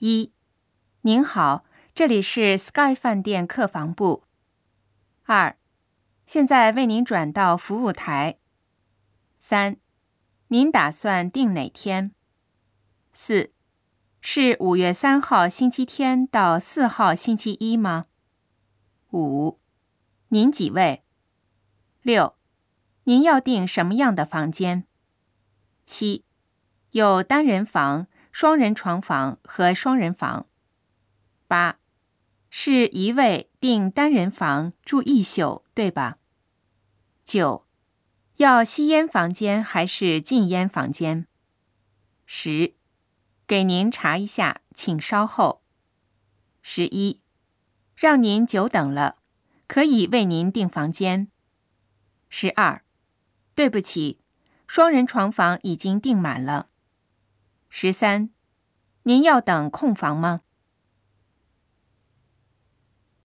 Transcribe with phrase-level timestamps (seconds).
[0.00, 0.32] 一，
[1.00, 4.22] 您好，这里是 Sky 饭店客房部。
[5.24, 5.58] 二，
[6.24, 8.38] 现在为您转到服务台。
[9.38, 9.78] 三，
[10.46, 12.12] 您打算订哪天？
[13.12, 13.52] 四，
[14.20, 18.04] 是五月三号星期天到四号星期一吗？
[19.10, 19.58] 五，
[20.28, 21.02] 您几位？
[22.02, 22.36] 六，
[23.02, 24.86] 您要订什么样的房间？
[25.84, 26.24] 七，
[26.92, 28.06] 有单人房。
[28.32, 30.46] 双人床房和双人房。
[31.46, 31.78] 八，
[32.50, 36.18] 是一位订单人房住一宿，对吧？
[37.24, 37.66] 九，
[38.36, 41.26] 要吸烟房间还是禁烟房间？
[42.26, 42.74] 十，
[43.46, 45.62] 给您查一下，请稍后。
[46.60, 47.20] 十一，
[47.96, 49.16] 让您久等了，
[49.66, 51.28] 可以为您订房间。
[52.28, 52.82] 十二，
[53.54, 54.20] 对不起，
[54.66, 56.68] 双人床房已经订满了。
[57.68, 58.30] 十三，
[59.02, 60.40] 您要等空房吗？